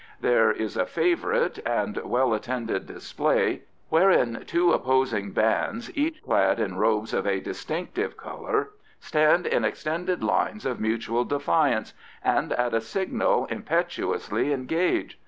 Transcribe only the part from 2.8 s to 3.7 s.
display